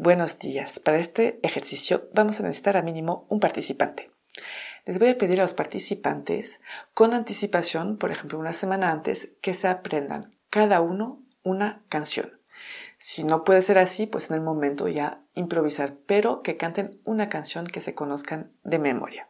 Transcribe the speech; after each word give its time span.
Buenos 0.00 0.38
días. 0.38 0.78
Para 0.78 1.00
este 1.00 1.40
ejercicio 1.42 2.08
vamos 2.14 2.38
a 2.38 2.44
necesitar 2.44 2.76
a 2.76 2.82
mínimo 2.82 3.26
un 3.28 3.40
participante. 3.40 4.12
Les 4.86 5.00
voy 5.00 5.08
a 5.08 5.18
pedir 5.18 5.40
a 5.40 5.42
los 5.42 5.54
participantes 5.54 6.60
con 6.94 7.14
anticipación, 7.14 7.98
por 7.98 8.12
ejemplo 8.12 8.38
una 8.38 8.52
semana 8.52 8.92
antes, 8.92 9.32
que 9.42 9.54
se 9.54 9.66
aprendan 9.66 10.38
cada 10.50 10.82
uno 10.82 11.24
una 11.42 11.82
canción. 11.88 12.40
Si 12.98 13.24
no 13.24 13.42
puede 13.42 13.60
ser 13.60 13.76
así, 13.76 14.06
pues 14.06 14.30
en 14.30 14.36
el 14.36 14.40
momento 14.40 14.86
ya 14.86 15.24
improvisar, 15.34 15.96
pero 16.06 16.42
que 16.42 16.56
canten 16.56 17.00
una 17.04 17.28
canción 17.28 17.66
que 17.66 17.80
se 17.80 17.96
conozcan 17.96 18.52
de 18.62 18.78
memoria. 18.78 19.28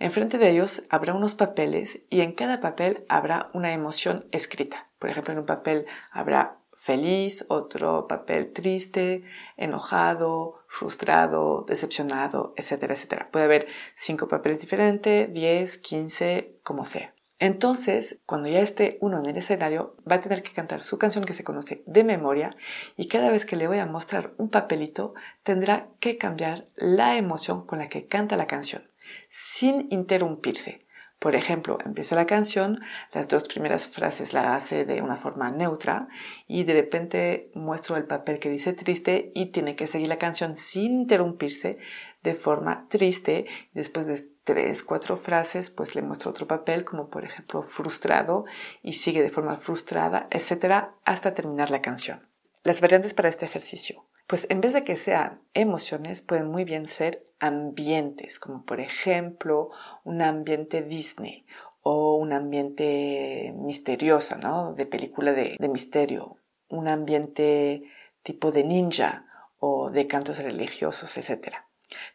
Enfrente 0.00 0.38
de 0.38 0.50
ellos 0.50 0.82
habrá 0.90 1.14
unos 1.14 1.36
papeles 1.36 2.00
y 2.10 2.22
en 2.22 2.32
cada 2.32 2.60
papel 2.60 3.04
habrá 3.08 3.48
una 3.54 3.72
emoción 3.72 4.26
escrita. 4.32 4.88
Por 4.98 5.08
ejemplo, 5.08 5.32
en 5.32 5.38
un 5.38 5.46
papel 5.46 5.86
habrá 6.10 6.57
feliz, 6.78 7.44
otro 7.48 8.06
papel 8.06 8.52
triste, 8.52 9.24
enojado, 9.56 10.54
frustrado, 10.68 11.64
decepcionado, 11.68 12.54
etcétera, 12.56 12.94
etcétera. 12.94 13.28
Puede 13.30 13.44
haber 13.44 13.66
cinco 13.94 14.28
papeles 14.28 14.60
diferentes, 14.60 15.32
10, 15.32 15.78
15, 15.78 16.60
como 16.62 16.84
sea. 16.84 17.14
Entonces, 17.40 18.18
cuando 18.26 18.48
ya 18.48 18.60
esté 18.60 18.98
uno 19.00 19.20
en 19.20 19.26
el 19.26 19.36
escenario, 19.36 19.96
va 20.10 20.16
a 20.16 20.20
tener 20.20 20.42
que 20.42 20.52
cantar 20.52 20.82
su 20.82 20.98
canción 20.98 21.24
que 21.24 21.32
se 21.32 21.44
conoce 21.44 21.84
de 21.86 22.02
memoria 22.02 22.52
y 22.96 23.06
cada 23.06 23.30
vez 23.30 23.44
que 23.44 23.54
le 23.54 23.68
voy 23.68 23.78
a 23.78 23.86
mostrar 23.86 24.34
un 24.38 24.48
papelito, 24.48 25.14
tendrá 25.44 25.88
que 26.00 26.18
cambiar 26.18 26.66
la 26.74 27.16
emoción 27.16 27.64
con 27.64 27.78
la 27.78 27.86
que 27.86 28.06
canta 28.06 28.36
la 28.36 28.48
canción, 28.48 28.90
sin 29.30 29.86
interrumpirse. 29.90 30.84
Por 31.18 31.34
ejemplo, 31.34 31.78
empieza 31.84 32.14
la 32.14 32.26
canción, 32.26 32.80
las 33.12 33.26
dos 33.26 33.44
primeras 33.44 33.88
frases 33.88 34.32
la 34.32 34.54
hace 34.54 34.84
de 34.84 35.02
una 35.02 35.16
forma 35.16 35.50
neutra 35.50 36.08
y 36.46 36.62
de 36.62 36.74
repente 36.74 37.50
muestro 37.54 37.96
el 37.96 38.04
papel 38.04 38.38
que 38.38 38.50
dice 38.50 38.72
triste 38.72 39.32
y 39.34 39.46
tiene 39.46 39.74
que 39.74 39.88
seguir 39.88 40.08
la 40.08 40.18
canción 40.18 40.54
sin 40.54 40.92
interrumpirse 40.92 41.74
de 42.22 42.34
forma 42.36 42.86
triste. 42.88 43.46
Después 43.72 44.06
de 44.06 44.28
tres, 44.44 44.84
cuatro 44.84 45.16
frases, 45.16 45.70
pues 45.70 45.96
le 45.96 46.02
muestro 46.02 46.30
otro 46.30 46.46
papel 46.46 46.84
como 46.84 47.08
por 47.10 47.24
ejemplo 47.24 47.62
frustrado 47.62 48.44
y 48.80 48.92
sigue 48.92 49.20
de 49.20 49.30
forma 49.30 49.56
frustrada, 49.56 50.28
etcétera, 50.30 50.94
hasta 51.04 51.34
terminar 51.34 51.70
la 51.70 51.82
canción. 51.82 52.28
Las 52.62 52.80
variantes 52.80 53.12
para 53.12 53.28
este 53.28 53.44
ejercicio. 53.44 54.06
Pues 54.28 54.46
en 54.50 54.60
vez 54.60 54.74
de 54.74 54.84
que 54.84 54.96
sean 54.96 55.40
emociones, 55.54 56.20
pueden 56.20 56.48
muy 56.48 56.64
bien 56.64 56.86
ser 56.86 57.22
ambientes, 57.40 58.38
como 58.38 58.62
por 58.62 58.78
ejemplo 58.78 59.70
un 60.04 60.20
ambiente 60.20 60.82
Disney 60.82 61.46
o 61.80 62.16
un 62.16 62.34
ambiente 62.34 63.54
misterioso, 63.56 64.36
¿no? 64.36 64.74
De 64.74 64.84
película 64.84 65.32
de, 65.32 65.56
misterio, 65.70 66.36
un 66.68 66.88
ambiente 66.88 67.84
tipo 68.22 68.52
de 68.52 68.64
ninja 68.64 69.24
o 69.60 69.88
de 69.88 70.06
cantos 70.06 70.36
religiosos, 70.44 71.16
etc. 71.16 71.54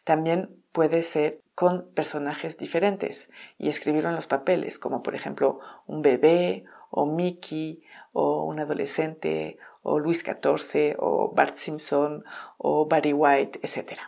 También 0.04 0.62
puede 0.70 1.02
ser 1.02 1.40
con 1.56 1.90
personajes 1.94 2.56
diferentes 2.58 3.28
y 3.58 3.68
escribirlo 3.68 4.10
en 4.10 4.14
los 4.14 4.28
papeles, 4.28 4.78
como 4.78 5.02
por 5.02 5.16
ejemplo 5.16 5.58
un 5.88 6.00
bebé 6.00 6.64
o 6.90 7.06
Mickey 7.06 7.82
o 8.12 8.44
un 8.44 8.60
adolescente 8.60 9.58
o 9.84 9.98
Luis 9.98 10.24
XIV 10.24 10.96
o 10.98 11.32
Bart 11.32 11.56
Simpson 11.56 12.24
o 12.58 12.86
Barry 12.86 13.12
White, 13.12 13.60
etc. 13.62 14.00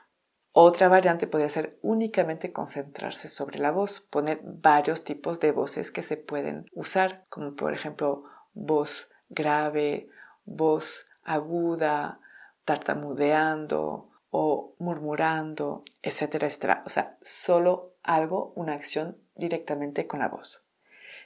Otra 0.52 0.88
variante 0.88 1.26
podría 1.26 1.50
ser 1.50 1.78
únicamente 1.82 2.50
concentrarse 2.50 3.28
sobre 3.28 3.58
la 3.58 3.70
voz, 3.70 4.00
poner 4.00 4.40
varios 4.42 5.04
tipos 5.04 5.38
de 5.38 5.52
voces 5.52 5.90
que 5.90 6.02
se 6.02 6.16
pueden 6.16 6.64
usar, 6.72 7.26
como 7.28 7.54
por 7.54 7.74
ejemplo 7.74 8.24
voz 8.54 9.10
grave, 9.28 10.08
voz 10.46 11.04
aguda, 11.22 12.20
tartamudeando 12.64 14.08
o 14.30 14.74
murmurando, 14.78 15.84
etcétera, 16.02 16.46
etcétera. 16.46 16.82
O 16.86 16.88
sea, 16.88 17.18
solo 17.20 17.96
algo, 18.02 18.54
una 18.56 18.72
acción 18.72 19.18
directamente 19.34 20.06
con 20.06 20.20
la 20.20 20.28
voz. 20.28 20.66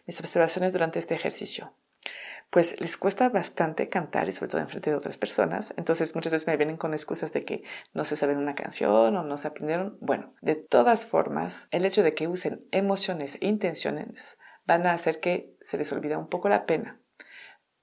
Mis 0.06 0.18
observaciones 0.18 0.72
durante 0.72 0.98
este 0.98 1.14
ejercicio 1.14 1.72
pues 2.50 2.80
les 2.80 2.96
cuesta 2.96 3.28
bastante 3.28 3.88
cantar 3.88 4.28
y 4.28 4.32
sobre 4.32 4.50
todo 4.50 4.60
en 4.60 4.68
frente 4.68 4.90
de 4.90 4.96
otras 4.96 5.18
personas. 5.18 5.72
Entonces 5.76 6.14
muchas 6.16 6.32
veces 6.32 6.48
me 6.48 6.56
vienen 6.56 6.76
con 6.76 6.92
excusas 6.92 7.32
de 7.32 7.44
que 7.44 7.62
no 7.94 8.04
se 8.04 8.16
saben 8.16 8.38
una 8.38 8.56
canción 8.56 9.16
o 9.16 9.22
no 9.22 9.38
se 9.38 9.48
aprendieron. 9.48 9.96
Bueno, 10.00 10.34
de 10.42 10.56
todas 10.56 11.06
formas, 11.06 11.68
el 11.70 11.84
hecho 11.84 12.02
de 12.02 12.12
que 12.12 12.26
usen 12.26 12.66
emociones 12.72 13.38
e 13.40 13.46
intenciones 13.46 14.36
van 14.66 14.86
a 14.86 14.92
hacer 14.92 15.20
que 15.20 15.56
se 15.60 15.78
les 15.78 15.92
olvida 15.92 16.18
un 16.18 16.28
poco 16.28 16.48
la 16.48 16.66
pena. 16.66 17.00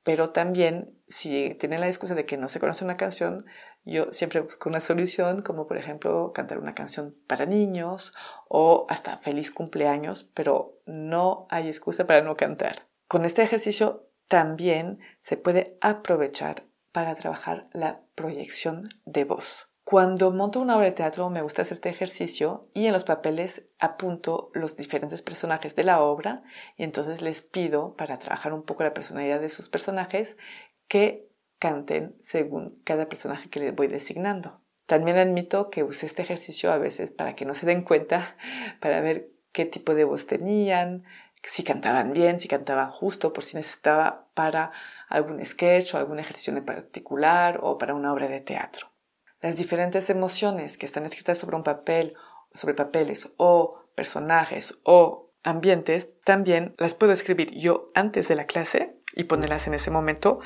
Pero 0.04 0.30
también, 0.30 0.98
si 1.08 1.56
tienen 1.60 1.82
la 1.82 1.88
excusa 1.88 2.16
de 2.16 2.26
que 2.26 2.38
no 2.38 2.48
se 2.48 2.60
conoce 2.62 2.86
una 2.86 2.96
canción, 2.96 3.46
yo 3.84 4.12
siempre 4.12 4.42
busco 4.42 4.70
una 4.70 4.80
solución, 4.80 5.42
como 5.42 5.68
por 5.68 5.78
ejemplo 5.78 6.32
cantar 6.34 6.60
una 6.60 6.76
canción 6.76 7.16
para 7.28 7.46
niños 7.46 8.14
o 8.48 8.86
hasta 8.90 9.18
feliz 9.18 9.52
cumpleaños, 9.52 10.30
pero 10.34 10.78
no 10.86 11.46
hay 11.50 11.68
excusa 11.68 12.06
para 12.06 12.22
no 12.22 12.36
cantar. 12.36 12.88
Con 13.08 13.24
este 13.24 13.44
ejercicio 13.44 14.07
también 14.28 15.00
se 15.20 15.38
puede 15.38 15.78
aprovechar 15.82 16.66
para 16.92 17.16
trabajar 17.16 17.68
la 17.74 18.02
proyección 18.16 18.90
de 19.06 19.24
voz. 19.24 19.70
Cuando 19.84 20.32
monto 20.32 20.60
una 20.60 20.76
obra 20.76 20.88
de 20.88 20.92
teatro 20.92 21.30
me 21.30 21.42
gusta 21.42 21.62
hacer 21.62 21.76
este 21.76 21.88
ejercicio 21.88 22.70
y 22.74 22.88
en 22.88 22.92
los 22.92 23.06
papeles 23.06 23.70
apunto 23.80 24.52
los 24.54 24.76
diferentes 24.76 25.22
personajes 25.22 25.76
de 25.76 25.86
la 25.86 26.02
obra 26.02 26.44
y 26.76 26.84
entonces 26.84 27.22
les 27.22 27.42
pido 27.42 27.96
para 27.96 28.20
trabajar 28.20 28.52
un 28.52 28.64
poco 28.64 28.84
la 28.84 28.94
personalidad 28.94 29.40
de 29.40 29.48
sus 29.48 29.70
personajes 29.70 30.36
que 30.90 31.30
canten 31.58 32.18
según 32.20 32.82
cada 32.84 33.08
personaje 33.08 33.50
que 33.50 33.62
les 33.62 33.76
voy 33.76 33.88
designando. 33.88 34.62
También 34.88 35.18
admito 35.18 35.70
que 35.70 35.84
use 35.84 36.06
este 36.06 36.22
ejercicio 36.22 36.72
a 36.72 36.78
veces 36.78 37.12
para 37.12 37.36
que 37.36 37.46
no 37.46 37.54
se 37.54 37.66
den 37.66 37.84
cuenta, 37.84 38.36
para 38.82 39.00
ver 39.00 39.30
qué 39.54 39.66
tipo 39.66 39.96
de 39.96 40.04
voz 40.04 40.28
tenían, 40.28 41.04
si 41.44 41.64
cantaban 41.64 42.14
bien, 42.14 42.40
si 42.40 42.48
cantaban 42.48 42.90
justo, 42.90 43.34
por 43.34 43.44
si 43.44 43.58
necesitaba 43.58 44.28
para 44.34 44.72
algún 45.10 45.44
sketch 45.44 45.94
o 45.94 45.98
algún 45.98 46.20
ejercicio 46.20 46.56
en 46.56 46.66
particular 46.66 47.60
o 47.62 47.78
para 47.78 47.94
una 47.94 48.12
obra 48.12 48.28
de 48.28 48.42
teatro. 48.42 48.92
Las 49.42 49.56
diferentes 49.56 50.10
emociones 50.10 50.78
que 50.78 50.86
están 50.86 51.06
escritas 51.06 51.38
sobre 51.38 51.56
un 51.56 51.64
papel, 51.64 52.16
sobre 52.54 52.74
papeles 52.74 53.34
o 53.38 53.86
personajes 53.96 54.78
o 54.84 55.32
ambientes, 55.44 56.10
también 56.24 56.76
las 56.78 56.96
puedo 56.96 57.14
escribir 57.14 57.54
yo 57.54 57.88
antes 57.94 58.28
de 58.28 58.36
la 58.36 58.46
clase 58.46 58.97
y 59.18 59.26
ponerlas 59.26 59.68
en 59.68 59.74
ese 59.74 59.92
momento, 59.92 60.40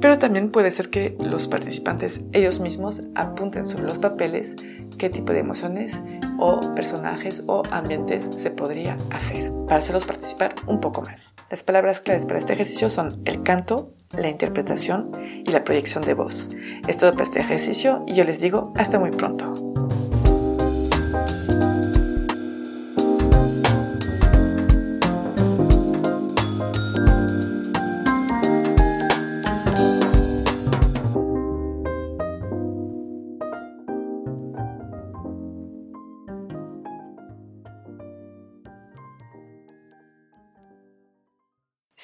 pero 0.00 0.18
también 0.18 0.50
puede 0.50 0.70
ser 0.70 0.90
que 0.90 1.16
los 1.18 1.48
participantes 1.48 2.20
ellos 2.32 2.60
mismos 2.60 3.02
apunten 3.14 3.64
sobre 3.64 3.84
los 3.84 3.98
papeles 3.98 4.56
qué 4.98 5.10
tipo 5.10 5.32
de 5.32 5.40
emociones 5.40 6.02
o 6.38 6.74
personajes 6.74 7.44
o 7.46 7.62
ambientes 7.70 8.28
se 8.36 8.50
podría 8.50 8.96
hacer 9.10 9.52
para 9.66 9.78
hacerlos 9.78 10.04
participar 10.04 10.54
un 10.66 10.80
poco 10.80 11.02
más. 11.02 11.34
Las 11.50 11.62
palabras 11.62 12.00
claves 12.00 12.26
para 12.26 12.38
este 12.38 12.52
ejercicio 12.52 12.88
son 12.88 13.20
el 13.24 13.42
canto, 13.42 13.84
la 14.16 14.28
interpretación 14.28 15.10
y 15.44 15.50
la 15.50 15.64
proyección 15.64 16.04
de 16.04 16.14
voz. 16.14 16.48
Es 16.86 16.96
todo 16.96 17.12
para 17.12 17.24
este 17.24 17.40
ejercicio 17.40 18.04
y 18.06 18.14
yo 18.14 18.24
les 18.24 18.40
digo 18.40 18.72
hasta 18.76 18.98
muy 18.98 19.10
pronto. 19.10 19.75